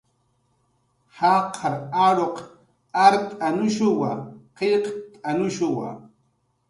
[1.17, 2.35] Jaqar aruq
[3.05, 4.11] art'anushuwa,
[4.57, 5.89] qillqt'anushuwa